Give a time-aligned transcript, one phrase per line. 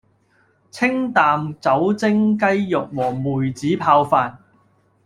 [0.71, 4.35] 清淡酒蒸雞肉和梅子泡飯